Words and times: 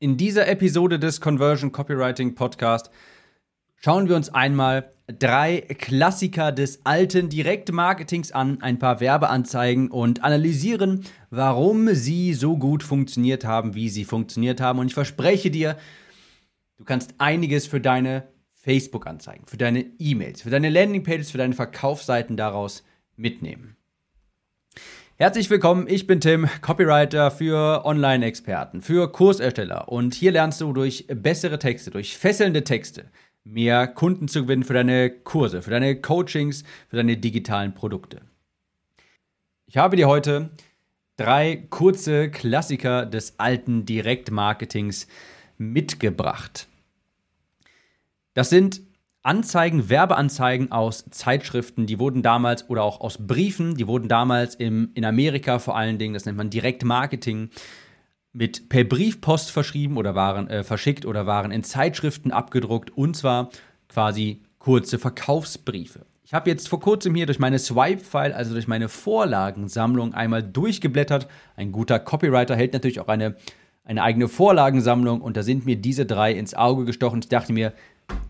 In 0.00 0.16
dieser 0.16 0.46
Episode 0.46 1.00
des 1.00 1.20
Conversion 1.20 1.72
Copywriting 1.72 2.36
Podcast 2.36 2.88
schauen 3.74 4.08
wir 4.08 4.14
uns 4.14 4.28
einmal 4.28 4.92
drei 5.08 5.60
Klassiker 5.60 6.52
des 6.52 6.86
alten 6.86 7.28
Direktmarketings 7.28 8.30
an, 8.30 8.62
ein 8.62 8.78
paar 8.78 9.00
Werbeanzeigen 9.00 9.90
und 9.90 10.22
analysieren, 10.22 11.04
warum 11.30 11.92
sie 11.96 12.32
so 12.34 12.56
gut 12.56 12.84
funktioniert 12.84 13.44
haben, 13.44 13.74
wie 13.74 13.88
sie 13.88 14.04
funktioniert 14.04 14.60
haben. 14.60 14.78
Und 14.78 14.86
ich 14.86 14.94
verspreche 14.94 15.50
dir, 15.50 15.76
du 16.76 16.84
kannst 16.84 17.16
einiges 17.18 17.66
für 17.66 17.80
deine 17.80 18.28
Facebook-Anzeigen, 18.52 19.48
für 19.48 19.56
deine 19.56 19.80
E-Mails, 19.98 20.42
für 20.42 20.50
deine 20.50 20.70
Landingpages, 20.70 21.32
für 21.32 21.38
deine 21.38 21.54
Verkaufsseiten 21.54 22.36
daraus 22.36 22.84
mitnehmen. 23.16 23.77
Herzlich 25.20 25.50
willkommen, 25.50 25.88
ich 25.88 26.06
bin 26.06 26.20
Tim, 26.20 26.48
Copywriter 26.60 27.32
für 27.32 27.84
Online-Experten, 27.84 28.82
für 28.82 29.10
Kursersteller 29.10 29.88
und 29.88 30.14
hier 30.14 30.30
lernst 30.30 30.60
du 30.60 30.72
durch 30.72 31.08
bessere 31.08 31.58
Texte, 31.58 31.90
durch 31.90 32.16
fesselnde 32.16 32.62
Texte 32.62 33.10
mehr 33.42 33.88
Kunden 33.88 34.28
zu 34.28 34.42
gewinnen 34.42 34.62
für 34.62 34.74
deine 34.74 35.10
Kurse, 35.10 35.60
für 35.62 35.72
deine 35.72 36.00
Coachings, 36.00 36.62
für 36.86 36.94
deine 36.94 37.16
digitalen 37.16 37.74
Produkte. 37.74 38.20
Ich 39.66 39.76
habe 39.76 39.96
dir 39.96 40.06
heute 40.06 40.50
drei 41.16 41.66
kurze 41.68 42.30
Klassiker 42.30 43.04
des 43.04 43.40
alten 43.40 43.86
Direktmarketings 43.86 45.08
mitgebracht. 45.56 46.68
Das 48.34 48.50
sind 48.50 48.82
Anzeigen, 49.28 49.90
Werbeanzeigen 49.90 50.72
aus 50.72 51.04
Zeitschriften, 51.10 51.84
die 51.84 51.98
wurden 51.98 52.22
damals 52.22 52.70
oder 52.70 52.82
auch 52.82 53.02
aus 53.02 53.18
Briefen, 53.26 53.74
die 53.74 53.86
wurden 53.86 54.08
damals 54.08 54.54
im, 54.54 54.90
in 54.94 55.04
Amerika 55.04 55.58
vor 55.58 55.76
allen 55.76 55.98
Dingen, 55.98 56.14
das 56.14 56.24
nennt 56.24 56.38
man 56.38 56.48
Direktmarketing, 56.48 57.50
mit 58.32 58.70
per 58.70 58.84
Briefpost 58.84 59.50
verschrieben 59.50 59.98
oder 59.98 60.14
waren 60.14 60.48
äh, 60.48 60.64
verschickt 60.64 61.04
oder 61.04 61.26
waren 61.26 61.50
in 61.50 61.62
Zeitschriften 61.62 62.32
abgedruckt 62.32 62.90
und 62.96 63.18
zwar 63.18 63.50
quasi 63.90 64.40
kurze 64.58 64.98
Verkaufsbriefe. 64.98 66.06
Ich 66.24 66.32
habe 66.32 66.48
jetzt 66.48 66.66
vor 66.66 66.80
kurzem 66.80 67.14
hier 67.14 67.26
durch 67.26 67.38
meine 67.38 67.58
Swipe-File, 67.58 68.32
also 68.32 68.54
durch 68.54 68.66
meine 68.66 68.88
Vorlagensammlung 68.88 70.14
einmal 70.14 70.42
durchgeblättert. 70.42 71.28
Ein 71.54 71.70
guter 71.70 71.98
Copywriter 71.98 72.56
hält 72.56 72.72
natürlich 72.72 73.00
auch 73.00 73.08
eine, 73.08 73.36
eine 73.84 74.02
eigene 74.02 74.28
Vorlagensammlung 74.28 75.20
und 75.20 75.36
da 75.36 75.42
sind 75.42 75.66
mir 75.66 75.76
diese 75.76 76.06
drei 76.06 76.32
ins 76.32 76.54
Auge 76.54 76.86
gestochen. 76.86 77.20
Ich 77.20 77.28
dachte 77.28 77.52
mir, 77.52 77.74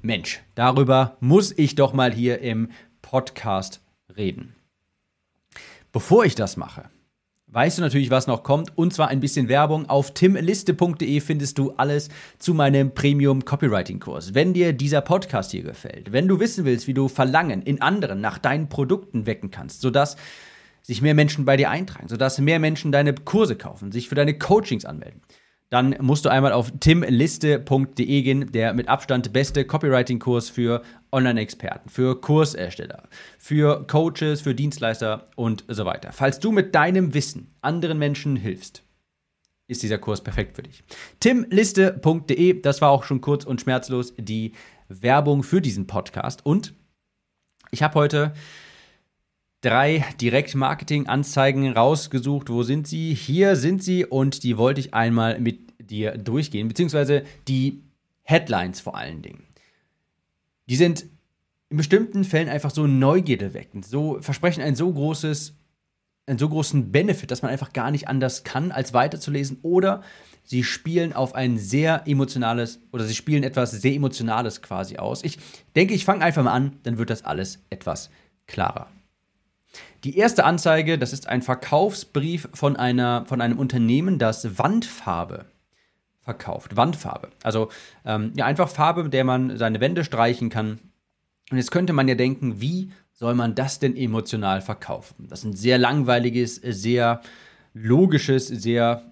Mensch, 0.09 0.41
darüber 0.55 1.17
muss 1.21 1.53
ich 1.57 1.75
doch 1.75 1.93
mal 1.93 2.13
hier 2.13 2.41
im 2.41 2.71
Podcast 3.03 3.83
reden. 4.17 4.55
Bevor 5.93 6.25
ich 6.25 6.35
das 6.35 6.57
mache, 6.57 6.89
weißt 7.49 7.79
du 7.79 7.83
natürlich, 7.83 8.11
was 8.11 8.27
noch 8.27 8.43
kommt, 8.43 8.79
und 8.79 8.95
zwar 8.95 9.09
ein 9.09 9.21
bisschen 9.21 9.49
Werbung. 9.49 9.89
Auf 9.89 10.15
timliste.de 10.15 11.21
findest 11.21 11.59
du 11.59 11.73
alles 11.73 12.09
zu 12.39 12.55
meinem 12.55 12.95
Premium 12.95 13.45
Copywriting 13.45 14.01
Kurs. 14.01 14.35
Wenn 14.35 14.55
dir 14.55 14.73
dieser 14.73 15.01
Podcast 15.01 15.51
hier 15.51 15.63
gefällt, 15.63 16.11
wenn 16.13 16.29
du 16.29 16.41
wissen 16.41 16.65
willst, 16.65 16.87
wie 16.87 16.95
du 16.95 17.09
Verlangen 17.09 17.61
in 17.61 17.83
anderen 17.83 18.21
nach 18.21 18.39
deinen 18.39 18.69
Produkten 18.69 19.27
wecken 19.27 19.51
kannst, 19.51 19.81
sodass 19.81 20.17
sich 20.81 21.03
mehr 21.03 21.15
Menschen 21.15 21.45
bei 21.45 21.57
dir 21.59 21.71
eintragen, 21.71 22.09
sodass 22.09 22.39
mehr 22.39 22.61
Menschen 22.61 22.93
deine 22.93 23.15
Kurse 23.15 23.57
kaufen, 23.57 23.93
sich 23.93 24.09
für 24.09 24.15
deine 24.15 24.39
Coachings 24.39 24.85
anmelden 24.85 25.21
dann 25.71 25.97
musst 26.01 26.25
du 26.25 26.31
einmal 26.31 26.53
auf 26.53 26.73
timliste.de 26.81 28.23
gehen, 28.23 28.51
der 28.53 28.73
mit 28.73 28.89
Abstand 28.89 29.33
beste 29.33 29.67
Copywriting-Kurs 29.67 30.49
für 30.49 30.83
Online-Experten, 31.13 31.91
für 31.91 32.21
Kursersteller, 32.21 33.03
für 33.39 33.87
Coaches, 33.87 34.41
für 34.41 34.55
Dienstleister 34.55 35.29
und 35.37 35.65
so 35.69 35.85
weiter. 35.85 36.13
Falls 36.13 36.41
du 36.41 36.53
mit 36.53 36.75
deinem 36.75 37.13
Wissen 37.13 37.55
anderen 37.61 37.99
Menschen 37.99 38.37
hilfst, 38.37 38.83
ist 39.69 39.83
dieser 39.83 39.99
Kurs 39.99 40.23
perfekt 40.23 40.57
für 40.57 40.63
dich. 40.63 40.83
timliste.de, 41.21 42.63
das 42.63 42.81
war 42.81 42.91
auch 42.91 43.05
schon 43.05 43.21
kurz 43.21 43.45
und 43.45 43.61
schmerzlos 43.61 44.15
die 44.17 44.53
Werbung 44.89 45.43
für 45.43 45.61
diesen 45.61 45.87
Podcast. 45.87 46.47
Und 46.47 46.73
ich 47.71 47.83
habe 47.83 47.95
heute 47.95 48.33
drei 49.61 50.05
Direktmarketing-Anzeigen 50.21 51.73
rausgesucht. 51.73 52.49
Wo 52.49 52.63
sind 52.63 52.87
sie? 52.87 53.15
Hier 53.15 53.57
sind 53.57 53.83
sie 53.83 54.05
und 54.05 54.43
die 54.43 54.57
wollte 54.57 54.81
ich 54.81 54.95
einmal 54.95 55.41
mit 55.41 55.61
dir 55.91 56.17
durchgehen, 56.17 56.69
beziehungsweise 56.69 57.25
die 57.49 57.83
Headlines 58.23 58.81
vor 58.81 58.97
allen 58.97 59.23
Dingen. 59.23 59.45
Die 60.69 60.77
sind 60.77 61.07
in 61.71 61.77
bestimmten 61.77 62.25
Fällen 62.25 62.49
einfach 62.49 62.71
so 62.71 62.87
Neugierde 62.87 63.55
weckend, 63.55 63.87
so 63.87 64.19
versprechen 64.21 64.63
ein 64.63 64.75
so 64.75 64.93
großes, 64.93 65.55
einen 66.27 66.39
so 66.39 66.49
großen 66.49 66.93
Benefit, 66.93 67.31
dass 67.31 67.43
man 67.43 67.51
einfach 67.51 67.73
gar 67.73 67.91
nicht 67.91 68.09
anders 68.09 68.45
kann, 68.45 68.71
als 68.71 68.95
weiterzulesen 68.95 69.59
oder 69.63 70.03
sie 70.45 70.63
spielen 70.63 71.13
auf 71.13 71.35
ein 71.35 71.59
sehr 71.59 72.03
emotionales 72.07 72.81
oder 72.93 73.05
sie 73.05 73.15
spielen 73.15 73.45
etwas 73.45 73.71
sehr 73.71 73.95
Emotionales 73.95 74.63
quasi 74.63 74.97
aus. 74.99 75.25
Ich 75.25 75.39
denke, 75.75 75.95
ich 75.95 76.05
fange 76.05 76.25
einfach 76.25 76.43
mal 76.43 76.53
an, 76.53 76.79
dann 76.85 76.99
wird 76.99 77.11
das 77.11 77.25
alles 77.25 77.61
etwas 77.71 78.11
klarer. 78.47 78.89
Die 80.05 80.17
erste 80.17 80.45
Anzeige, 80.45 80.99
das 80.99 81.13
ist 81.13 81.29
ein 81.29 81.43
Verkaufsbrief 81.43 82.49
von, 82.55 82.77
einer, 82.77 83.25
von 83.27 83.41
einem 83.41 83.59
Unternehmen, 83.59 84.19
das 84.19 84.59
Wandfarbe 84.59 85.47
verkauft. 86.21 86.77
Wandfarbe. 86.77 87.31
Also 87.43 87.71
ähm, 88.05 88.33
ja, 88.37 88.47
einfach 88.47 88.69
Farbe, 88.69 89.05
mit 89.05 89.13
der 89.13 89.25
man 89.25 89.57
seine 89.57 89.81
Wände 89.81 90.05
streichen 90.05 90.51
kann. 90.51 90.79
Und 91.51 91.57
jetzt 91.57 91.71
könnte 91.71 91.93
man 91.93 92.07
ja 92.07 92.15
denken, 92.15 92.61
wie 92.61 92.93
soll 93.13 93.35
man 93.35 93.55
das 93.55 93.79
denn 93.79 93.97
emotional 93.97 94.61
verkaufen? 94.61 95.27
Das 95.29 95.41
ist 95.41 95.45
ein 95.47 95.57
sehr 95.57 95.79
langweiliges, 95.79 96.57
sehr 96.57 97.23
logisches, 97.75 98.47
sehr 98.47 99.11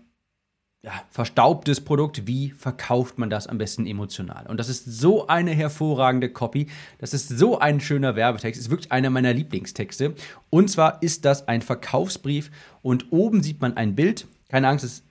ja, 0.87 0.93
verstaubtes 1.11 1.81
Produkt, 1.81 2.29
wie 2.29 2.51
verkauft 2.51 3.19
man 3.19 3.29
das 3.29 3.49
am 3.49 3.59
besten 3.59 3.87
emotional? 3.87 4.47
Und 4.47 4.59
das 4.59 4.69
ist 4.69 4.85
so 4.85 5.27
eine 5.27 5.51
hervorragende 5.51 6.29
Copy, 6.29 6.69
das 6.99 7.13
ist 7.13 7.29
so 7.29 7.59
ein 7.59 7.81
schöner 7.81 8.15
Werbetext, 8.15 8.61
ist 8.61 8.71
wirklich 8.71 8.93
einer 8.93 9.11
meiner 9.11 9.33
Lieblingstexte. 9.33 10.15
Und 10.49 10.71
zwar 10.71 11.03
ist 11.03 11.25
das 11.25 11.49
ein 11.49 11.61
Verkaufsbrief 11.61 12.53
und 12.83 13.11
oben 13.11 13.43
sieht 13.43 13.61
man 13.61 13.77
ein 13.77 13.97
Bild. 13.97 14.29
Keine 14.49 14.69
Angst, 14.69 14.85
es 14.85 15.03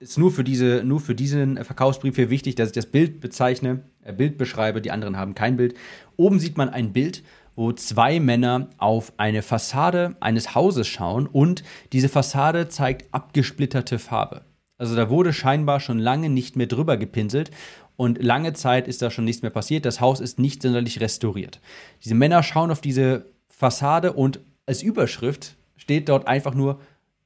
ist 0.00 0.18
nur 0.18 0.30
für, 0.32 0.44
diese, 0.44 0.82
nur 0.84 1.00
für 1.00 1.14
diesen 1.14 1.64
Verkaufsbrief 1.64 2.16
hier 2.16 2.28
wichtig, 2.28 2.56
dass 2.56 2.68
ich 2.68 2.74
das 2.74 2.86
Bild 2.86 3.22
bezeichne, 3.22 3.80
äh, 4.04 4.12
Bild 4.12 4.36
beschreibe, 4.36 4.82
die 4.82 4.90
anderen 4.90 5.16
haben 5.16 5.34
kein 5.34 5.56
Bild. 5.56 5.74
Oben 6.18 6.40
sieht 6.40 6.58
man 6.58 6.68
ein 6.68 6.92
Bild, 6.92 7.22
wo 7.56 7.72
zwei 7.72 8.20
Männer 8.20 8.68
auf 8.76 9.14
eine 9.16 9.40
Fassade 9.40 10.14
eines 10.20 10.54
Hauses 10.54 10.88
schauen 10.88 11.26
und 11.26 11.64
diese 11.94 12.10
Fassade 12.10 12.68
zeigt 12.68 13.14
abgesplitterte 13.14 13.98
Farbe. 13.98 14.42
Also 14.82 14.96
da 14.96 15.08
wurde 15.08 15.32
scheinbar 15.32 15.78
schon 15.78 16.00
lange 16.00 16.28
nicht 16.28 16.56
mehr 16.56 16.66
drüber 16.66 16.96
gepinselt 16.96 17.52
und 17.94 18.20
lange 18.20 18.52
Zeit 18.52 18.88
ist 18.88 19.00
da 19.00 19.12
schon 19.12 19.24
nichts 19.24 19.42
mehr 19.42 19.52
passiert. 19.52 19.84
Das 19.84 20.00
Haus 20.00 20.18
ist 20.18 20.40
nicht 20.40 20.60
sonderlich 20.60 21.00
restauriert. 21.00 21.60
Diese 22.02 22.16
Männer 22.16 22.42
schauen 22.42 22.72
auf 22.72 22.80
diese 22.80 23.26
Fassade 23.48 24.12
und 24.12 24.40
als 24.66 24.82
Überschrift 24.82 25.54
steht 25.76 26.08
dort 26.08 26.26
einfach 26.26 26.54
nur 26.54 26.80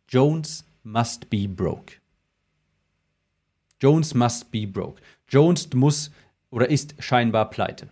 Jones 0.06 0.66
must 0.82 1.30
be 1.30 1.48
broke. 1.48 1.94
Jones 3.80 4.12
must 4.12 4.52
be 4.52 4.66
broke. 4.66 5.00
Jones 5.26 5.70
muss 5.72 6.10
oder 6.50 6.68
ist 6.68 6.94
scheinbar 6.98 7.48
pleite. 7.48 7.88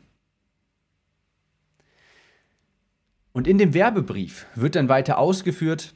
Und 3.33 3.49
in 3.49 3.57
dem 3.57 3.73
Werbebrief 3.73 4.45
wird 4.57 4.75
dann 4.75 4.91
weiter 4.91 5.17
ausgeführt, 5.17 5.95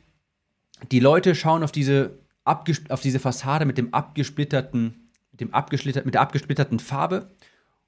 die 0.91 1.01
Leute 1.01 1.35
schauen 1.35 1.63
auf 1.63 1.71
diese 1.71 2.19
auf 2.49 3.01
diese 3.01 3.19
Fassade 3.19 3.65
mit 3.65 3.79
dem 3.79 3.95
abgesplitterten, 3.95 5.11
mit, 5.31 5.41
dem 5.41 5.55
abgesplittert, 5.55 6.05
mit 6.05 6.15
der 6.15 6.23
abgesplitterten 6.23 6.79
Farbe 6.79 7.31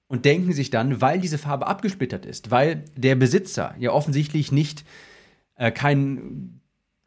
und 0.07 0.25
denken 0.25 0.53
sich 0.53 0.71
dann, 0.71 1.01
weil 1.01 1.21
diese 1.21 1.39
Farbe 1.39 1.67
abgesplittert 1.67 2.27
ist, 2.27 2.51
weil 2.51 2.85
der 2.97 3.15
Besitzer 3.15 3.75
ja 3.79 3.93
offensichtlich 3.93 4.53
nicht 4.53 4.85
äh, 5.57 5.71
kein, 5.71 6.61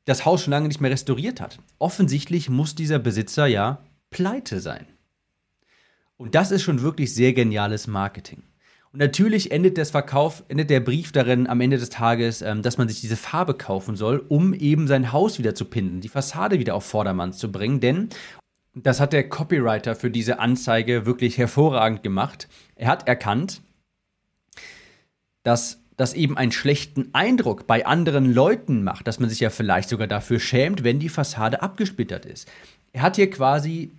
das 0.05 0.25
Haus 0.25 0.43
schon 0.43 0.51
lange 0.51 0.67
nicht 0.67 0.81
mehr 0.81 0.91
restauriert 0.91 1.41
hat. 1.41 1.59
Offensichtlich 1.79 2.49
muss 2.49 2.75
dieser 2.75 2.99
Besitzer 2.99 3.45
ja 3.45 3.83
pleite 4.09 4.59
sein. 4.59 4.85
Und 6.17 6.35
das 6.35 6.51
ist 6.51 6.61
schon 6.61 6.81
wirklich 6.81 7.13
sehr 7.13 7.33
geniales 7.33 7.87
Marketing. 7.87 8.43
Und 8.93 8.99
natürlich 8.99 9.51
endet, 9.51 9.79
das 9.79 9.89
Verkauf, 9.89 10.43
endet 10.49 10.69
der 10.69 10.79
Brief 10.79 11.11
darin 11.11 11.47
am 11.47 11.61
Ende 11.61 11.77
des 11.79 11.89
Tages, 11.89 12.43
ähm, 12.43 12.61
dass 12.61 12.77
man 12.77 12.87
sich 12.87 13.01
diese 13.01 13.17
Farbe 13.17 13.55
kaufen 13.55 13.95
soll, 13.95 14.23
um 14.29 14.53
eben 14.53 14.87
sein 14.87 15.11
Haus 15.11 15.39
wieder 15.39 15.55
zu 15.55 15.65
pinnen, 15.65 15.99
die 15.99 16.09
Fassade 16.09 16.59
wieder 16.59 16.75
auf 16.75 16.85
Vordermann 16.85 17.33
zu 17.33 17.51
bringen. 17.51 17.79
Denn 17.79 18.09
das 18.75 18.99
hat 18.99 19.11
der 19.11 19.27
Copywriter 19.27 19.95
für 19.95 20.11
diese 20.11 20.37
Anzeige 20.37 21.07
wirklich 21.07 21.39
hervorragend 21.39 22.03
gemacht. 22.03 22.47
Er 22.75 22.87
hat 22.87 23.07
erkannt, 23.07 23.61
dass 25.41 25.79
das 25.97 26.13
eben 26.13 26.37
einen 26.37 26.51
schlechten 26.51 27.09
Eindruck 27.13 27.65
bei 27.65 27.87
anderen 27.87 28.31
Leuten 28.31 28.83
macht, 28.83 29.07
dass 29.07 29.19
man 29.19 29.29
sich 29.29 29.39
ja 29.39 29.49
vielleicht 29.49 29.89
sogar 29.89 30.07
dafür 30.07 30.39
schämt, 30.39 30.83
wenn 30.83 30.99
die 30.99 31.09
Fassade 31.09 31.63
abgesplittert 31.63 32.27
ist. 32.27 32.47
Er 32.91 33.01
hat 33.01 33.15
hier 33.15 33.29
quasi 33.31 33.91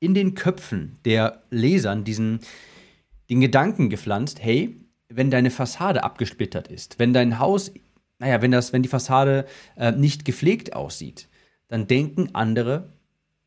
in 0.00 0.14
den 0.14 0.34
Köpfen 0.34 0.98
der 1.04 1.42
Lesern 1.50 2.02
diesen, 2.02 2.40
den 3.30 3.40
Gedanken 3.40 3.88
gepflanzt, 3.88 4.42
hey, 4.42 4.76
wenn 5.08 5.30
deine 5.30 5.50
Fassade 5.50 6.04
abgesplittert 6.04 6.68
ist, 6.68 6.98
wenn 6.98 7.12
dein 7.12 7.38
Haus, 7.38 7.72
naja, 8.18 8.42
wenn 8.42 8.50
das, 8.50 8.72
wenn 8.72 8.82
die 8.82 8.88
Fassade 8.88 9.46
äh, 9.76 9.92
nicht 9.92 10.24
gepflegt 10.24 10.74
aussieht, 10.74 11.28
dann 11.68 11.86
denken 11.86 12.30
andere, 12.34 12.92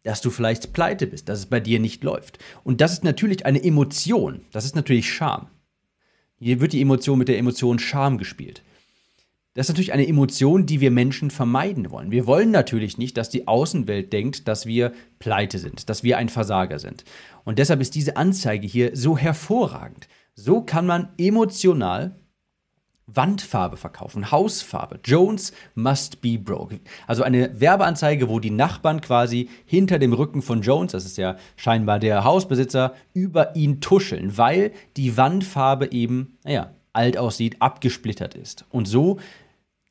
dass 0.03 0.21
du 0.21 0.29
vielleicht 0.29 0.73
pleite 0.73 1.07
bist, 1.07 1.29
dass 1.29 1.39
es 1.39 1.45
bei 1.45 1.59
dir 1.59 1.79
nicht 1.79 2.03
läuft. 2.03 2.39
Und 2.63 2.81
das 2.81 2.93
ist 2.93 3.03
natürlich 3.03 3.45
eine 3.45 3.63
Emotion. 3.63 4.41
Das 4.51 4.65
ist 4.65 4.75
natürlich 4.75 5.11
Scham. 5.11 5.47
Hier 6.39 6.59
wird 6.59 6.73
die 6.73 6.81
Emotion 6.81 7.19
mit 7.19 7.29
der 7.29 7.37
Emotion 7.37 7.79
Scham 7.79 8.17
gespielt. 8.17 8.63
Das 9.55 9.67
ist 9.67 9.69
natürlich 9.69 9.93
eine 9.93 10.07
Emotion, 10.07 10.65
die 10.65 10.81
wir 10.81 10.89
Menschen 10.89 11.29
vermeiden 11.29 11.91
wollen. 11.91 12.09
Wir 12.09 12.25
wollen 12.25 12.49
natürlich 12.49 12.97
nicht, 12.97 13.17
dass 13.17 13.29
die 13.29 13.47
Außenwelt 13.47 14.11
denkt, 14.11 14.47
dass 14.47 14.65
wir 14.65 14.93
pleite 15.19 15.59
sind, 15.59 15.89
dass 15.89 16.03
wir 16.03 16.17
ein 16.17 16.29
Versager 16.29 16.79
sind. 16.79 17.03
Und 17.43 17.59
deshalb 17.59 17.79
ist 17.79 17.93
diese 17.93 18.17
Anzeige 18.17 18.65
hier 18.65 18.95
so 18.95 19.15
hervorragend. 19.15 20.07
So 20.33 20.61
kann 20.61 20.87
man 20.87 21.09
emotional 21.19 22.15
Wandfarbe 23.05 23.77
verkaufen, 23.77 24.31
Hausfarbe. 24.31 24.99
Jones 25.03 25.53
must 25.75 26.21
be 26.21 26.39
broke. 26.39 26.79
Also 27.05 27.21
eine 27.21 27.59
Werbeanzeige, 27.59 28.29
wo 28.29 28.39
die 28.39 28.49
Nachbarn 28.49 29.01
quasi 29.01 29.49
hinter 29.65 29.99
dem 29.99 30.13
Rücken 30.13 30.41
von 30.41 30.61
Jones, 30.61 30.93
das 30.93 31.05
ist 31.05 31.17
ja 31.17 31.35
scheinbar 31.57 31.99
der 31.99 32.23
Hausbesitzer, 32.23 32.95
über 33.13 33.55
ihn 33.55 33.81
tuscheln, 33.81 34.37
weil 34.37 34.71
die 34.95 35.15
Wandfarbe 35.17 35.91
eben, 35.91 36.37
naja, 36.43 36.71
alt 36.93 37.17
aussieht, 37.17 37.57
abgesplittert 37.59 38.35
ist. 38.35 38.65
Und 38.69 38.87
so 38.87 39.19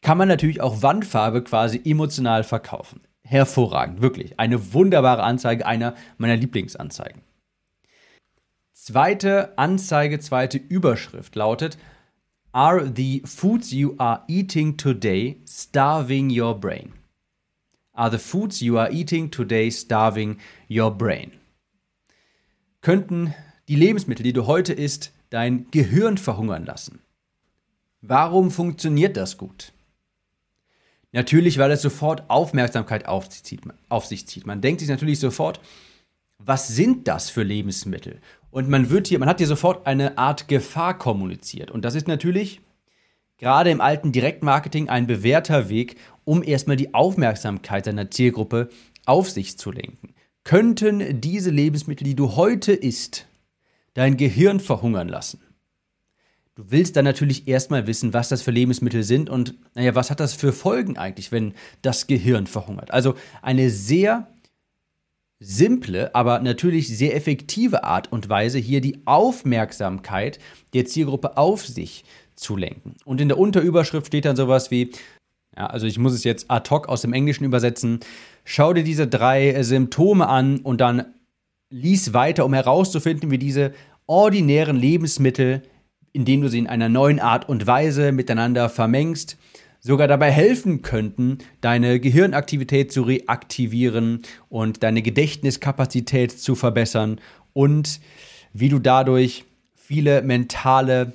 kann 0.03 0.19
man 0.19 0.29
natürlich 0.29 0.61
auch 0.61 0.83
Wandfarbe 0.83 1.43
quasi 1.43 1.81
emotional 1.85 2.45
verkaufen. 2.45 3.01
Hervorragend, 3.23 4.03
wirklich. 4.03 4.39
Eine 4.39 4.75
wunderbare 4.75 5.23
Anzeige, 5.23 5.65
einer 5.65 5.95
meiner 6.19 6.37
Lieblingsanzeigen. 6.37 7.23
Zweite 8.75 9.57
Anzeige, 9.57 10.19
zweite 10.19 10.59
Überschrift 10.59 11.37
lautet 11.37 11.79
Are 12.51 12.93
the 12.95 13.23
foods 13.25 13.71
you 13.71 13.95
are 13.99 14.25
eating 14.27 14.77
today 14.77 15.41
starving 15.49 16.29
your 16.31 16.59
brain? 16.59 16.93
Are 17.93 18.11
the 18.11 18.19
foods 18.19 18.61
you 18.61 18.79
are 18.79 18.91
eating 18.91 19.31
today 19.31 19.71
starving 19.71 20.39
your 20.69 20.91
brain? 20.91 21.31
Könnten 22.81 23.35
die 23.69 23.77
Lebensmittel, 23.77 24.25
die 24.25 24.33
du 24.33 24.47
heute 24.47 24.73
isst, 24.73 25.13
dein 25.31 25.71
Gehirn 25.71 26.19
verhungern 26.19 26.67
lassen? 26.67 27.01
Warum 28.01 28.51
funktioniert 28.51 29.17
das 29.17 29.39
gut? 29.39 29.73
Natürlich, 31.13 31.59
weil 31.59 31.71
es 31.71 31.83
sofort 31.83 32.29
Aufmerksamkeit 32.29 33.07
auf 33.07 33.31
sich, 33.31 33.45
zieht, 33.45 33.61
auf 33.89 34.07
sich 34.07 34.27
zieht. 34.27 34.47
Man 34.47 34.63
denkt 34.63 34.81
sich 34.81 34.89
natürlich 34.89 35.21
sofort, 35.21 35.61
was 36.39 36.69
sind 36.69 37.07
das 37.07 37.31
für 37.31 37.43
Lebensmittel? 37.43 38.21
Und 38.51 38.69
man 38.69 38.91
wird 38.91 39.07
hier, 39.07 39.19
man 39.19 39.29
hat 39.29 39.39
hier 39.39 39.47
sofort 39.47 39.87
eine 39.87 40.19
Art 40.19 40.49
Gefahr 40.49 40.99
kommuniziert. 40.99 41.71
Und 41.71 41.85
das 41.85 41.95
ist 41.95 42.09
natürlich 42.09 42.61
gerade 43.37 43.71
im 43.71 43.81
alten 43.81 44.13
Direktmarketing 44.13 44.89
ein 44.89 45.07
bewährter 45.07 45.69
Weg, 45.69 45.97
um 46.25 46.43
erstmal 46.43 46.77
die 46.77 46.95
Aufmerksamkeit 46.95 47.85
seiner 47.85 48.11
Zielgruppe 48.11 48.71
auf 49.05 49.31
sich 49.31 49.59
zu 49.59 49.71
lenken. 49.71 50.15
Könnten 50.45 51.21
diese 51.21 51.51
Lebensmittel, 51.51 52.05
die 52.05 52.17
du 52.17 52.37
heute 52.37 52.73
isst, 52.73 53.27
dein 53.95 54.17
Gehirn 54.17 54.61
verhungern 54.61 55.09
lassen? 55.09 55.41
Du 56.55 56.65
willst 56.69 56.97
dann 56.97 57.07
natürlich 57.07 57.49
erstmal 57.49 57.87
wissen, 57.87 58.13
was 58.13 58.29
das 58.29 58.43
für 58.43 58.51
Lebensmittel 58.51 59.03
sind 59.05 59.31
und 59.31 59.55
naja, 59.75 59.95
was 59.95 60.11
hat 60.11 60.21
das 60.21 60.35
für 60.35 60.53
Folgen 60.53 60.99
eigentlich, 60.99 61.33
wenn 61.33 61.55
das 61.81 62.07
Gehirn 62.07 62.47
verhungert. 62.47 62.91
Also 62.91 63.15
eine 63.41 63.71
sehr 63.71 64.29
simple, 65.41 66.15
aber 66.15 66.41
natürlich 66.41 66.95
sehr 66.95 67.17
effektive 67.17 67.85
Art 67.85 68.13
und 68.13 68.29
Weise, 68.29 68.59
hier 68.59 68.83
die 68.83 69.01
Aufmerksamkeit 69.07 70.39
der 70.75 70.85
Zielgruppe 70.85 71.39
auf 71.39 71.67
sich 71.67 72.05
zu 72.35 72.57
lenken. 72.57 72.97
Und 73.07 73.23
in 73.23 73.29
der 73.29 73.39
Unterüberschrift 73.39 74.09
steht 74.09 74.27
dann 74.27 74.37
sowas 74.37 74.71
wie, 74.71 74.93
ja, 75.57 75.67
also 75.67 75.87
ich 75.87 75.99
muss 75.99 76.13
es 76.13 76.23
jetzt 76.23 76.51
ad 76.51 76.69
hoc 76.69 76.87
aus 76.87 77.01
dem 77.01 77.15
Englischen 77.15 77.45
übersetzen, 77.45 78.01
schau 78.45 78.75
dir 78.75 78.85
diese 78.85 79.07
drei 79.07 79.63
Symptome 79.63 80.29
an 80.29 80.59
und 80.59 80.83
dann 80.83 81.07
lies 81.71 82.13
weiter, 82.13 82.45
um 82.45 82.53
herauszufinden, 82.53 83.31
wie 83.31 83.39
diese 83.39 83.73
ordinären 84.07 84.77
Lebensmittel, 84.77 85.63
indem 86.13 86.43
du 86.43 86.49
sie 86.49 86.59
in 86.59 86.67
einer 86.67 86.89
neuen 86.89 87.21
Art 87.21 87.49
und 87.49 87.67
Weise 87.67 88.13
miteinander 88.13 88.69
vermengst, 88.69 89.39
sogar 89.81 90.07
dabei 90.07 90.31
helfen 90.31 90.83
könnten, 90.83 91.39
deine 91.61 91.99
Gehirnaktivität 91.99 92.93
zu 92.93 93.03
reaktivieren 93.03 94.23
und 94.49 94.83
deine 94.83 95.03
Gedächtniskapazität 95.03 96.31
zu 96.31 96.55
verbessern 96.55 97.21
und 97.53 98.01
wie 98.53 98.69
du 98.69 98.79
dadurch 98.79 99.45
viele 99.75 100.23
mentale 100.23 101.15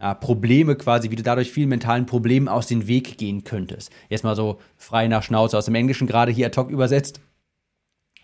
ja, 0.00 0.14
Probleme 0.14 0.76
quasi, 0.76 1.10
wie 1.10 1.16
du 1.16 1.22
dadurch 1.22 1.50
vielen 1.50 1.68
mentalen 1.68 2.06
Problemen 2.06 2.48
aus 2.48 2.66
dem 2.66 2.86
Weg 2.88 3.18
gehen 3.18 3.44
könntest. 3.44 3.92
Erstmal 4.08 4.36
so 4.36 4.58
frei 4.76 5.08
nach 5.08 5.22
Schnauze 5.22 5.56
aus 5.56 5.66
dem 5.66 5.74
Englischen 5.74 6.06
gerade 6.06 6.32
hier 6.32 6.46
ad 6.46 6.60
hoc 6.60 6.70
übersetzt. 6.70 7.20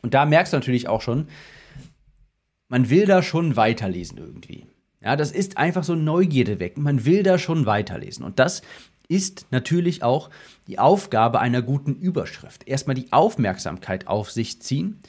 Und 0.02 0.14
da 0.14 0.26
merkst 0.26 0.52
du 0.52 0.56
natürlich 0.56 0.88
auch 0.88 1.00
schon, 1.00 1.28
man 2.68 2.90
will 2.90 3.06
da 3.06 3.22
schon 3.22 3.56
weiterlesen 3.56 4.18
irgendwie. 4.18 4.66
Ja, 5.04 5.16
das 5.16 5.32
ist 5.32 5.58
einfach 5.58 5.84
so 5.84 5.94
Neugierde 5.94 6.60
wecken. 6.60 6.82
Man 6.82 7.04
will 7.04 7.22
da 7.22 7.38
schon 7.38 7.66
weiterlesen. 7.66 8.24
Und 8.24 8.38
das 8.38 8.62
ist 9.06 9.46
natürlich 9.50 10.02
auch 10.02 10.30
die 10.66 10.78
Aufgabe 10.78 11.40
einer 11.40 11.60
guten 11.60 11.94
Überschrift. 11.94 12.66
Erstmal 12.66 12.94
die 12.94 13.12
Aufmerksamkeit 13.12 14.06
auf 14.06 14.30
sich 14.30 14.62
ziehen 14.62 15.00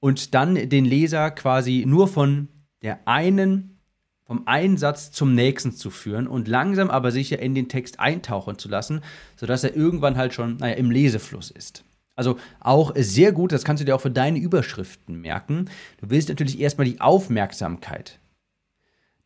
und 0.00 0.34
dann 0.34 0.54
den 0.54 0.86
Leser 0.86 1.30
quasi 1.30 1.84
nur 1.86 2.08
von 2.08 2.48
der 2.82 3.06
einen, 3.06 3.78
vom 4.24 4.46
einen 4.46 4.78
Satz 4.78 5.12
zum 5.12 5.34
nächsten 5.34 5.72
zu 5.72 5.90
führen 5.90 6.26
und 6.26 6.48
langsam 6.48 6.90
aber 6.90 7.10
sicher 7.10 7.38
in 7.38 7.54
den 7.54 7.68
Text 7.68 8.00
eintauchen 8.00 8.58
zu 8.58 8.70
lassen, 8.70 9.02
sodass 9.36 9.64
er 9.64 9.76
irgendwann 9.76 10.16
halt 10.16 10.32
schon 10.32 10.56
naja, 10.56 10.74
im 10.76 10.90
Lesefluss 10.90 11.50
ist. 11.50 11.84
Also 12.14 12.38
auch 12.60 12.92
sehr 12.96 13.32
gut, 13.32 13.52
das 13.52 13.64
kannst 13.64 13.82
du 13.82 13.84
dir 13.84 13.94
auch 13.94 14.00
für 14.00 14.10
deine 14.10 14.38
Überschriften 14.38 15.20
merken. 15.20 15.66
Du 16.00 16.08
willst 16.08 16.30
natürlich 16.30 16.58
erstmal 16.58 16.86
die 16.86 17.02
Aufmerksamkeit 17.02 18.18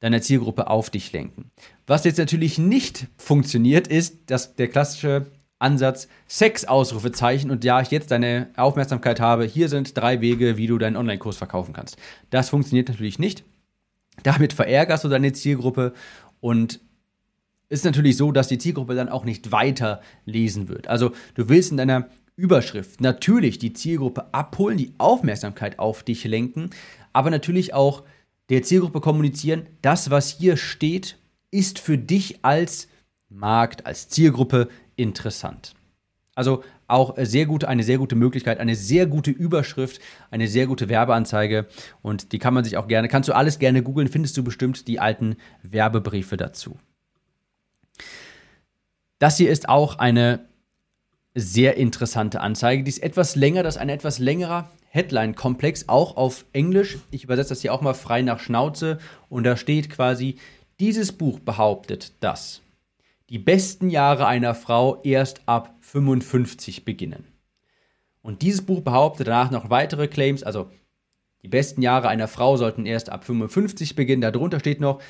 deiner 0.01 0.23
Zielgruppe 0.23 0.69
auf 0.69 0.91
dich 0.91 1.13
lenken. 1.13 1.51
Was 1.87 2.05
jetzt 2.05 2.19
natürlich 2.19 2.59
nicht 2.59 3.07
funktioniert, 3.17 3.87
ist, 3.87 4.31
dass 4.31 4.57
der 4.57 4.69
klassische 4.69 5.27
Ansatz 5.59 6.09
Sex 6.27 6.65
Ausrufezeichen 6.65 7.51
und 7.51 7.65
ja, 7.65 7.81
ich 7.81 7.91
jetzt 7.91 8.11
deine 8.11 8.49
Aufmerksamkeit 8.57 9.21
habe, 9.21 9.45
hier 9.45 9.69
sind 9.69 9.97
drei 9.97 10.21
Wege, 10.21 10.57
wie 10.57 10.67
du 10.67 10.79
deinen 10.79 10.97
Online-Kurs 10.97 11.37
verkaufen 11.37 11.75
kannst. 11.75 11.99
Das 12.31 12.49
funktioniert 12.49 12.89
natürlich 12.89 13.19
nicht. 13.19 13.45
Damit 14.23 14.53
verärgerst 14.53 15.05
du 15.05 15.09
deine 15.09 15.33
Zielgruppe 15.33 15.93
und 16.41 16.81
ist 17.69 17.85
natürlich 17.85 18.17
so, 18.17 18.33
dass 18.33 18.49
die 18.49 18.59
Zielgruppe 18.59 18.95
dann 18.95 19.09
auch 19.09 19.25
nicht 19.25 19.53
weiter 19.53 20.01
lesen 20.25 20.69
wird. 20.69 20.89
Also 20.89 21.13
du 21.35 21.49
willst 21.49 21.71
in 21.71 21.77
deiner 21.77 22.09
Überschrift 22.37 23.01
natürlich 23.01 23.59
die 23.59 23.75
Zielgruppe 23.75 24.33
abholen, 24.33 24.79
die 24.79 24.95
Aufmerksamkeit 24.99 25.79
auf 25.79 26.03
dich 26.03 26.25
lenken, 26.25 26.71
aber 27.13 27.31
natürlich 27.31 27.75
auch 27.75 28.03
der 28.51 28.63
Zielgruppe 28.63 29.01
kommunizieren, 29.01 29.67
das, 29.81 30.11
was 30.11 30.29
hier 30.29 30.57
steht, 30.57 31.17
ist 31.51 31.79
für 31.79 31.97
dich 31.97 32.45
als 32.45 32.89
Markt, 33.29 33.87
als 33.87 34.09
Zielgruppe 34.09 34.69
interessant. 34.97 35.75
Also 36.35 36.65
auch 36.87 37.15
sehr 37.19 37.47
gute, 37.47 37.69
eine 37.69 37.83
sehr 37.83 37.99
gute 37.99 38.17
Möglichkeit, 38.17 38.59
eine 38.59 38.75
sehr 38.75 39.07
gute 39.07 39.31
Überschrift, 39.31 40.01
eine 40.31 40.49
sehr 40.49 40.67
gute 40.67 40.89
Werbeanzeige 40.89 41.67
und 42.03 42.33
die 42.33 42.39
kann 42.39 42.55
man 42.55 42.65
sich 42.65 42.77
auch 42.77 42.89
gerne, 42.89 43.09
kannst 43.09 43.29
du 43.29 43.33
alles 43.33 43.59
gerne 43.59 43.83
googeln, 43.83 44.09
findest 44.09 44.37
du 44.37 44.45
bestimmt 44.45 44.89
die 44.89 45.01
alten 45.01 45.37
Werbebriefe 45.63 46.37
dazu. 46.37 46.79
Das 49.19 49.37
hier 49.37 49.51
ist 49.51 49.69
auch 49.69 49.99
eine 49.99 50.50
sehr 51.35 51.77
interessante 51.77 52.41
Anzeige. 52.41 52.83
Die 52.83 52.89
ist 52.91 53.03
etwas 53.03 53.37
länger, 53.37 53.63
das 53.63 53.77
ist 53.77 53.81
ein 53.81 53.89
etwas 53.89 54.19
längerer 54.19 54.71
Headline-Komplex, 54.91 55.89
auch 55.89 56.17
auf 56.17 56.45
Englisch. 56.53 56.99
Ich 57.11 57.25
übersetze 57.25 57.51
das 57.51 57.63
hier 57.63 57.73
auch 57.73 57.81
mal 57.81 57.95
frei 57.95 58.23
nach 58.23 58.41
Schnauze. 58.41 58.99
Und 59.29 59.45
da 59.45 59.57
steht 59.57 59.91
quasi, 59.91 60.37
dieses 60.81 61.13
Buch 61.13 61.39
behauptet, 61.41 62.13
dass 62.21 62.63
die 63.29 63.39
besten 63.39 63.91
Jahre 63.91 64.27
einer 64.27 64.55
Frau 64.55 65.01
erst 65.03 65.43
ab 65.47 65.75
55 65.81 66.85
beginnen. 66.85 67.25
Und 68.23 68.43
dieses 68.43 68.63
Buch 68.63 68.81
behauptet 68.81 69.29
danach 69.29 69.51
noch 69.51 69.71
weitere 69.71 70.09
Claims, 70.09 70.43
also 70.43 70.71
die 71.43 71.49
besten 71.49 71.81
Jahre 71.81 72.09
einer 72.09 72.29
Frau 72.29 72.57
sollten 72.57 72.85
erst 72.85 73.09
ab 73.11 73.25
55 73.25 73.95
beginnen. 73.95 74.21
Darunter 74.21 74.61
steht 74.61 74.81
noch, 74.81 75.01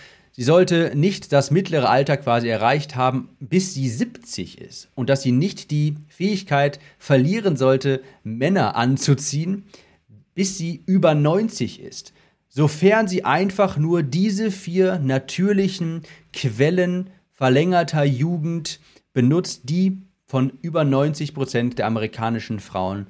Sie 0.40 0.46
sollte 0.46 0.92
nicht 0.94 1.34
das 1.34 1.50
mittlere 1.50 1.90
Alter 1.90 2.16
quasi 2.16 2.48
erreicht 2.48 2.96
haben, 2.96 3.28
bis 3.40 3.74
sie 3.74 3.90
70 3.90 4.58
ist. 4.58 4.88
Und 4.94 5.10
dass 5.10 5.20
sie 5.20 5.32
nicht 5.32 5.70
die 5.70 5.96
Fähigkeit 6.08 6.80
verlieren 6.98 7.58
sollte, 7.58 8.00
Männer 8.24 8.74
anzuziehen, 8.74 9.64
bis 10.34 10.56
sie 10.56 10.82
über 10.86 11.14
90 11.14 11.82
ist, 11.82 12.14
sofern 12.48 13.06
sie 13.06 13.22
einfach 13.22 13.76
nur 13.76 14.02
diese 14.02 14.50
vier 14.50 14.98
natürlichen 14.98 16.04
Quellen 16.32 17.10
verlängerter 17.34 18.04
Jugend 18.04 18.80
benutzt, 19.12 19.64
die 19.64 20.00
von 20.24 20.54
über 20.62 20.84
90 20.84 21.34
Prozent 21.34 21.78
der 21.78 21.86
amerikanischen 21.86 22.60
Frauen 22.60 23.08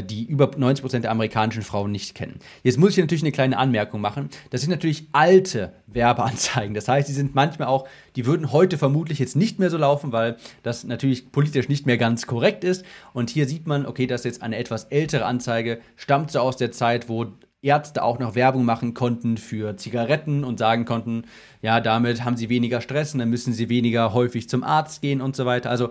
die 0.00 0.24
über 0.24 0.46
90% 0.46 1.00
der 1.00 1.10
amerikanischen 1.10 1.62
Frauen 1.62 1.92
nicht 1.92 2.14
kennen. 2.14 2.38
Jetzt 2.62 2.78
muss 2.78 2.92
ich 2.92 2.98
natürlich 2.98 3.22
eine 3.22 3.32
kleine 3.32 3.58
Anmerkung 3.58 4.00
machen. 4.00 4.30
Das 4.50 4.62
sind 4.62 4.70
natürlich 4.70 5.08
alte 5.12 5.74
Werbeanzeigen. 5.86 6.74
Das 6.74 6.88
heißt, 6.88 7.08
die 7.08 7.12
sind 7.12 7.34
manchmal 7.34 7.68
auch, 7.68 7.86
die 8.16 8.24
würden 8.24 8.52
heute 8.52 8.78
vermutlich 8.78 9.18
jetzt 9.18 9.36
nicht 9.36 9.58
mehr 9.58 9.68
so 9.68 9.76
laufen, 9.76 10.12
weil 10.12 10.36
das 10.62 10.84
natürlich 10.84 11.30
politisch 11.30 11.68
nicht 11.68 11.86
mehr 11.86 11.98
ganz 11.98 12.26
korrekt 12.26 12.64
ist. 12.64 12.84
Und 13.12 13.28
hier 13.28 13.46
sieht 13.46 13.66
man, 13.66 13.84
okay, 13.84 14.06
das 14.06 14.22
ist 14.22 14.24
jetzt 14.24 14.42
eine 14.42 14.56
etwas 14.56 14.84
ältere 14.84 15.26
Anzeige, 15.26 15.80
stammt 15.96 16.30
so 16.30 16.40
aus 16.40 16.56
der 16.56 16.72
Zeit, 16.72 17.10
wo 17.10 17.26
Ärzte 17.62 18.02
auch 18.02 18.18
noch 18.18 18.34
Werbung 18.34 18.64
machen 18.64 18.92
konnten 18.92 19.36
für 19.36 19.76
Zigaretten 19.76 20.42
und 20.42 20.58
sagen 20.58 20.84
konnten, 20.84 21.24
ja, 21.62 21.80
damit 21.80 22.24
haben 22.24 22.36
sie 22.36 22.48
weniger 22.48 22.80
Stress 22.80 23.12
und 23.14 23.20
dann 23.20 23.30
müssen 23.30 23.52
sie 23.52 23.68
weniger 23.68 24.12
häufig 24.12 24.48
zum 24.48 24.64
Arzt 24.64 25.00
gehen 25.00 25.20
und 25.20 25.36
so 25.36 25.46
weiter. 25.46 25.70
Also 25.70 25.90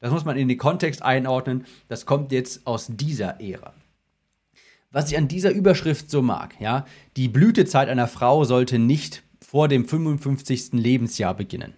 das 0.00 0.10
muss 0.10 0.24
man 0.24 0.36
in 0.36 0.48
den 0.48 0.58
Kontext 0.58 1.02
einordnen. 1.02 1.66
Das 1.88 2.06
kommt 2.06 2.32
jetzt 2.32 2.66
aus 2.66 2.88
dieser 2.88 3.40
Ära. 3.40 3.74
Was 4.90 5.10
ich 5.10 5.16
an 5.16 5.28
dieser 5.28 5.52
Überschrift 5.52 6.10
so 6.10 6.20
mag, 6.20 6.60
ja, 6.60 6.84
die 7.16 7.28
Blütezeit 7.28 7.88
einer 7.88 8.08
Frau 8.08 8.44
sollte 8.44 8.78
nicht 8.78 9.22
vor 9.40 9.68
dem 9.68 9.86
55. 9.86 10.72
Lebensjahr 10.72 11.34
beginnen. 11.34 11.74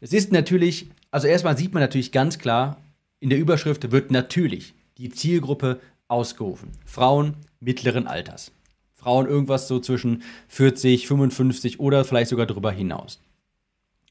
Es 0.00 0.12
ist 0.12 0.32
natürlich, 0.32 0.90
also 1.10 1.26
erstmal 1.26 1.56
sieht 1.56 1.72
man 1.72 1.82
natürlich 1.82 2.10
ganz 2.10 2.38
klar, 2.38 2.78
in 3.20 3.30
der 3.30 3.38
Überschrift 3.38 3.92
wird 3.92 4.10
natürlich 4.10 4.74
die 4.98 5.08
Zielgruppe 5.08 5.80
ausgerufen. 6.08 6.72
Frauen 6.84 7.36
mittleren 7.60 8.06
Alters. 8.06 8.52
Frauen 8.92 9.26
irgendwas 9.26 9.68
so 9.68 9.80
zwischen 9.80 10.22
40, 10.48 11.06
55 11.06 11.80
oder 11.80 12.04
vielleicht 12.04 12.30
sogar 12.30 12.46
darüber 12.46 12.72
hinaus. 12.72 13.20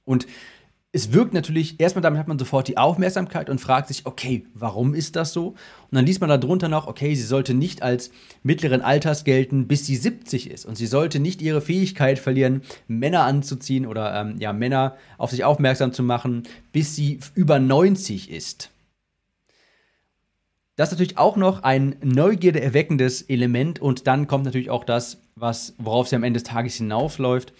Und 0.05 0.27
es 0.95 1.11
wirkt 1.11 1.33
natürlich, 1.33 1.79
erstmal 1.79 2.03
damit 2.03 2.19
hat 2.19 2.27
man 2.27 2.37
sofort 2.37 2.67
die 2.67 2.77
Aufmerksamkeit 2.77 3.49
und 3.49 3.59
fragt 3.59 3.87
sich, 3.87 4.05
okay, 4.05 4.45
warum 4.53 4.93
ist 4.93 5.15
das 5.15 5.33
so? 5.33 5.47
Und 5.47 5.57
dann 5.91 6.05
liest 6.05 6.21
man 6.21 6.29
darunter 6.29 6.69
noch, 6.69 6.85
okay, 6.85 7.15
sie 7.15 7.23
sollte 7.23 7.55
nicht 7.55 7.81
als 7.81 8.11
mittleren 8.43 8.81
Alters 8.81 9.23
gelten, 9.23 9.67
bis 9.67 9.87
sie 9.87 9.95
70 9.95 10.51
ist. 10.51 10.65
Und 10.67 10.77
sie 10.77 10.85
sollte 10.85 11.19
nicht 11.19 11.41
ihre 11.41 11.61
Fähigkeit 11.61 12.19
verlieren, 12.19 12.61
Männer 12.87 13.23
anzuziehen 13.23 13.87
oder 13.87 14.13
ähm, 14.21 14.35
ja, 14.37 14.53
Männer 14.53 14.95
auf 15.17 15.31
sich 15.31 15.43
aufmerksam 15.43 15.93
zu 15.93 16.03
machen, 16.03 16.43
bis 16.71 16.95
sie 16.95 17.19
über 17.33 17.57
90 17.57 18.29
ist. 18.29 18.69
Das 20.75 20.89
ist 20.89 20.93
natürlich 20.93 21.17
auch 21.17 21.37
noch 21.37 21.63
ein 21.63 21.95
Neugierde 22.03 22.61
erweckendes 22.61 23.23
Element 23.23 23.79
und 23.79 24.05
dann 24.05 24.27
kommt 24.27 24.45
natürlich 24.45 24.69
auch 24.69 24.83
das, 24.83 25.21
was, 25.35 25.73
worauf 25.79 26.07
sie 26.07 26.15
am 26.15 26.23
Ende 26.23 26.39
des 26.39 26.47
Tages 26.47 26.75
hinaufläuft. 26.75 27.53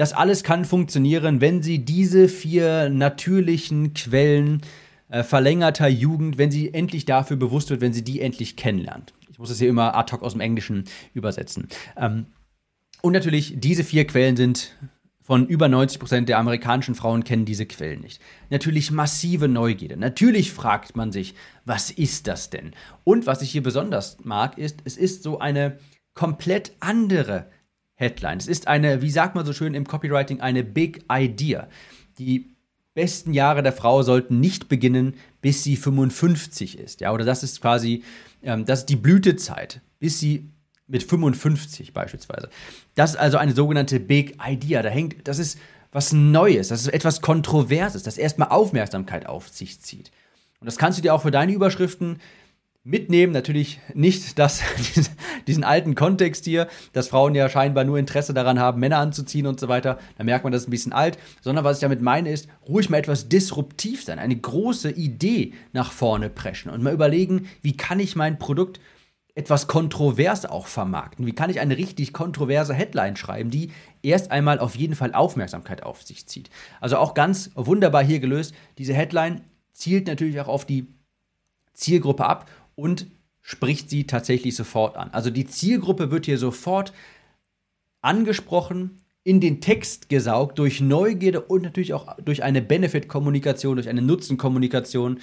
Das 0.00 0.14
alles 0.14 0.44
kann 0.44 0.64
funktionieren, 0.64 1.42
wenn 1.42 1.62
Sie 1.62 1.84
diese 1.84 2.26
vier 2.28 2.88
natürlichen 2.88 3.92
Quellen 3.92 4.62
äh, 5.10 5.22
verlängerter 5.22 5.88
Jugend, 5.88 6.38
wenn 6.38 6.50
sie 6.50 6.72
endlich 6.72 7.04
dafür 7.04 7.36
bewusst 7.36 7.68
wird, 7.68 7.82
wenn 7.82 7.92
sie 7.92 8.02
die 8.02 8.22
endlich 8.22 8.56
kennenlernt. 8.56 9.12
Ich 9.30 9.38
muss 9.38 9.50
das 9.50 9.58
hier 9.58 9.68
immer 9.68 9.94
ad 9.94 10.10
hoc 10.10 10.22
aus 10.22 10.32
dem 10.32 10.40
Englischen 10.40 10.84
übersetzen. 11.12 11.68
Ähm, 11.98 12.24
und 13.02 13.12
natürlich, 13.12 13.56
diese 13.58 13.84
vier 13.84 14.06
Quellen 14.06 14.38
sind 14.38 14.74
von 15.22 15.46
über 15.46 15.68
90 15.68 16.00
Prozent 16.00 16.28
der 16.30 16.38
amerikanischen 16.38 16.94
Frauen 16.94 17.22
kennen 17.22 17.44
diese 17.44 17.66
Quellen 17.66 18.00
nicht. 18.00 18.22
Natürlich 18.48 18.90
massive 18.90 19.48
Neugierde. 19.48 19.98
Natürlich 19.98 20.50
fragt 20.50 20.96
man 20.96 21.12
sich, 21.12 21.34
was 21.66 21.90
ist 21.90 22.26
das 22.26 22.48
denn? 22.48 22.72
Und 23.04 23.26
was 23.26 23.42
ich 23.42 23.50
hier 23.50 23.62
besonders 23.62 24.16
mag, 24.24 24.56
ist, 24.56 24.78
es 24.86 24.96
ist 24.96 25.22
so 25.22 25.40
eine 25.40 25.76
komplett 26.14 26.72
andere 26.80 27.50
Headline. 28.00 28.38
Es 28.38 28.46
ist 28.46 28.66
eine, 28.66 29.02
wie 29.02 29.10
sagt 29.10 29.34
man 29.34 29.44
so 29.44 29.52
schön 29.52 29.74
im 29.74 29.86
Copywriting, 29.86 30.40
eine 30.40 30.64
Big 30.64 31.04
Idea. 31.10 31.68
Die 32.18 32.50
besten 32.94 33.32
Jahre 33.32 33.62
der 33.62 33.72
Frau 33.72 34.02
sollten 34.02 34.40
nicht 34.40 34.68
beginnen, 34.68 35.14
bis 35.42 35.62
sie 35.62 35.76
55 35.76 36.78
ist. 36.78 37.00
Ja, 37.00 37.12
oder 37.12 37.24
das 37.24 37.42
ist 37.42 37.60
quasi, 37.60 38.02
ähm, 38.42 38.64
das 38.64 38.80
ist 38.80 38.86
die 38.86 38.96
Blütezeit, 38.96 39.80
bis 39.98 40.18
sie 40.18 40.50
mit 40.86 41.02
55 41.02 41.92
beispielsweise. 41.92 42.48
Das 42.94 43.10
ist 43.10 43.16
also 43.16 43.36
eine 43.36 43.52
sogenannte 43.52 44.00
Big 44.00 44.36
Idea. 44.44 44.82
Da 44.82 44.88
hängt, 44.88 45.28
das 45.28 45.38
ist 45.38 45.58
was 45.92 46.12
Neues, 46.12 46.68
das 46.68 46.82
ist 46.82 46.88
etwas 46.88 47.20
Kontroverses, 47.20 48.02
das 48.02 48.18
erstmal 48.18 48.48
Aufmerksamkeit 48.48 49.26
auf 49.26 49.48
sich 49.48 49.80
zieht. 49.80 50.10
Und 50.60 50.66
das 50.66 50.78
kannst 50.78 50.98
du 50.98 51.02
dir 51.02 51.14
auch 51.14 51.22
für 51.22 51.30
deine 51.30 51.52
Überschriften 51.52 52.18
mitnehmen. 52.82 53.32
Natürlich 53.32 53.80
nicht 53.94 54.38
das, 54.38 54.62
diesen 55.46 55.64
alten 55.64 55.94
Kontext 55.94 56.44
hier, 56.44 56.68
dass 56.92 57.08
Frauen 57.08 57.34
ja 57.34 57.48
scheinbar 57.48 57.84
nur 57.84 57.98
Interesse 57.98 58.34
daran 58.34 58.58
haben, 58.58 58.80
Männer 58.80 58.98
anzuziehen 58.98 59.46
und 59.46 59.60
so 59.60 59.68
weiter. 59.68 59.98
Da 60.16 60.24
merkt 60.24 60.44
man, 60.44 60.52
das 60.52 60.62
ist 60.62 60.68
ein 60.68 60.72
bisschen 60.72 60.92
alt. 60.92 61.18
Sondern 61.42 61.64
was 61.64 61.78
ich 61.78 61.82
damit 61.82 62.00
meine, 62.02 62.30
ist, 62.30 62.48
ruhig 62.66 62.90
mal 62.90 62.98
etwas 62.98 63.28
disruptiv 63.28 64.04
sein, 64.04 64.18
eine 64.18 64.36
große 64.36 64.90
Idee 64.90 65.52
nach 65.72 65.92
vorne 65.92 66.30
preschen 66.30 66.70
und 66.70 66.82
mal 66.82 66.94
überlegen, 66.94 67.48
wie 67.62 67.76
kann 67.76 68.00
ich 68.00 68.16
mein 68.16 68.38
Produkt 68.38 68.80
etwas 69.34 69.68
kontrovers 69.68 70.44
auch 70.44 70.66
vermarkten? 70.66 71.26
Wie 71.26 71.34
kann 71.34 71.50
ich 71.50 71.60
eine 71.60 71.76
richtig 71.76 72.12
kontroverse 72.12 72.74
Headline 72.74 73.16
schreiben, 73.16 73.50
die 73.50 73.70
erst 74.02 74.30
einmal 74.30 74.58
auf 74.58 74.74
jeden 74.74 74.94
Fall 74.94 75.14
Aufmerksamkeit 75.14 75.82
auf 75.82 76.02
sich 76.02 76.26
zieht? 76.26 76.50
Also 76.80 76.96
auch 76.96 77.14
ganz 77.14 77.50
wunderbar 77.54 78.04
hier 78.04 78.20
gelöst. 78.20 78.54
Diese 78.78 78.94
Headline 78.94 79.42
zielt 79.72 80.08
natürlich 80.08 80.40
auch 80.40 80.48
auf 80.48 80.64
die 80.64 80.88
Zielgruppe 81.72 82.26
ab 82.26 82.48
und 82.80 83.06
spricht 83.40 83.90
sie 83.90 84.06
tatsächlich 84.06 84.56
sofort 84.56 84.96
an. 84.96 85.10
Also 85.12 85.30
die 85.30 85.46
Zielgruppe 85.46 86.10
wird 86.10 86.26
hier 86.26 86.38
sofort 86.38 86.92
angesprochen, 88.00 89.02
in 89.22 89.40
den 89.40 89.60
Text 89.60 90.08
gesaugt 90.08 90.58
durch 90.58 90.80
Neugierde 90.80 91.42
und 91.42 91.62
natürlich 91.62 91.92
auch 91.92 92.16
durch 92.24 92.42
eine 92.42 92.62
Benefit-Kommunikation, 92.62 93.76
durch 93.76 93.88
eine 93.88 94.02
Nutzen-Kommunikation, 94.02 95.20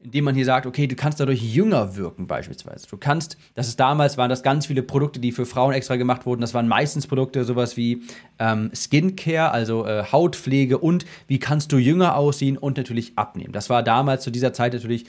indem 0.00 0.24
man 0.24 0.34
hier 0.34 0.44
sagt, 0.44 0.66
okay, 0.66 0.86
du 0.86 0.94
kannst 0.94 1.18
dadurch 1.18 1.42
jünger 1.42 1.96
wirken 1.96 2.26
beispielsweise. 2.26 2.86
Du 2.88 2.96
kannst, 2.96 3.36
das 3.54 3.68
ist 3.68 3.80
damals, 3.80 4.16
waren 4.16 4.30
das 4.30 4.42
ganz 4.42 4.66
viele 4.66 4.82
Produkte, 4.82 5.20
die 5.20 5.32
für 5.32 5.46
Frauen 5.46 5.72
extra 5.72 5.96
gemacht 5.96 6.24
wurden. 6.26 6.40
Das 6.40 6.54
waren 6.54 6.68
meistens 6.68 7.06
Produkte, 7.06 7.44
sowas 7.44 7.76
wie 7.76 8.02
ähm, 8.38 8.70
Skincare, 8.74 9.50
also 9.50 9.86
äh, 9.86 10.04
Hautpflege 10.04 10.78
und 10.78 11.04
wie 11.26 11.38
kannst 11.38 11.72
du 11.72 11.78
jünger 11.78 12.16
aussehen 12.16 12.56
und 12.58 12.76
natürlich 12.76 13.12
abnehmen. 13.16 13.52
Das 13.52 13.70
war 13.70 13.82
damals 13.82 14.22
zu 14.22 14.30
dieser 14.30 14.52
Zeit 14.52 14.72
natürlich 14.72 15.04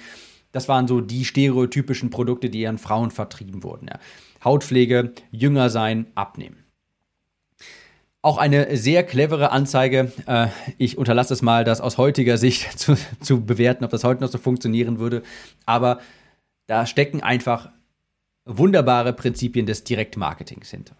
das 0.51 0.67
waren 0.67 0.87
so 0.87 1.01
die 1.01 1.25
stereotypischen 1.25 2.09
Produkte, 2.09 2.49
die 2.49 2.67
an 2.67 2.77
Frauen 2.77 3.11
vertrieben 3.11 3.63
wurden. 3.63 3.87
Ja. 3.87 3.99
Hautpflege, 4.43 5.13
jünger 5.31 5.69
sein, 5.69 6.07
abnehmen. 6.15 6.63
Auch 8.21 8.37
eine 8.37 8.75
sehr 8.75 9.03
clevere 9.03 9.51
Anzeige. 9.51 10.11
Äh, 10.25 10.47
ich 10.77 10.97
unterlasse 10.97 11.33
es 11.33 11.41
mal, 11.41 11.63
das 11.63 11.79
aus 11.79 11.97
heutiger 11.97 12.37
Sicht 12.37 12.71
zu, 12.79 12.95
zu 13.21 13.45
bewerten, 13.45 13.85
ob 13.85 13.91
das 13.91 14.03
heute 14.03 14.21
noch 14.21 14.31
so 14.31 14.37
funktionieren 14.37 14.99
würde. 14.99 15.23
Aber 15.65 15.99
da 16.67 16.85
stecken 16.85 17.21
einfach 17.21 17.69
wunderbare 18.45 19.13
Prinzipien 19.13 19.65
des 19.65 19.83
Direktmarketings 19.83 20.69
hinter. 20.71 20.95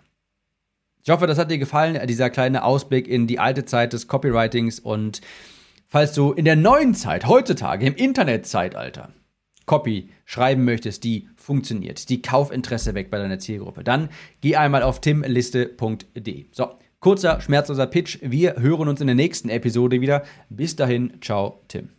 Ich 1.03 1.09
hoffe, 1.09 1.27
das 1.27 1.37
hat 1.37 1.49
dir 1.49 1.57
gefallen, 1.57 2.05
dieser 2.07 2.29
kleine 2.29 2.63
Ausblick 2.63 3.07
in 3.07 3.25
die 3.25 3.39
alte 3.39 3.65
Zeit 3.65 3.93
des 3.93 4.07
Copywritings 4.07 4.79
und 4.79 5.21
falls 5.87 6.13
du 6.13 6.33
in 6.33 6.45
der 6.45 6.55
neuen 6.55 6.93
Zeit, 6.93 7.25
heutzutage, 7.25 7.85
im 7.85 7.95
Internetzeitalter, 7.95 9.09
Copy 9.69 10.09
schreiben 10.25 10.65
möchtest, 10.65 11.03
die 11.03 11.27
funktioniert, 11.35 12.09
die 12.09 12.23
Kaufinteresse 12.23 12.95
weg 12.95 13.11
bei 13.11 13.19
deiner 13.19 13.37
Zielgruppe, 13.37 13.83
dann 13.83 14.09
geh 14.41 14.55
einmal 14.55 14.81
auf 14.81 14.99
timliste.de. 14.99 16.45
So, 16.51 16.71
kurzer, 16.99 17.39
schmerzloser 17.39 17.85
Pitch. 17.85 18.17
Wir 18.23 18.55
hören 18.55 18.87
uns 18.87 18.99
in 18.99 19.05
der 19.05 19.15
nächsten 19.15 19.49
Episode 19.49 20.01
wieder. 20.01 20.23
Bis 20.49 20.75
dahin, 20.75 21.13
ciao, 21.21 21.61
Tim. 21.67 21.98